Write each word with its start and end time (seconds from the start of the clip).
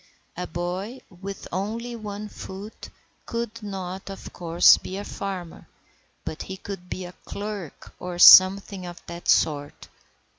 A 0.35 0.47
boy 0.47 1.01
with 1.11 1.47
only 1.51 1.95
one 1.95 2.27
foot 2.27 2.89
could 3.27 3.61
not, 3.61 4.09
of 4.09 4.33
course, 4.33 4.77
be 4.79 4.97
a 4.97 5.03
farmer, 5.05 5.67
but 6.25 6.41
he 6.41 6.57
could 6.57 6.89
be 6.89 7.05
a 7.05 7.13
clerk 7.25 7.93
or 7.99 8.17
something 8.17 8.87
of 8.87 8.99
that 9.05 9.27
sort. 9.29 9.89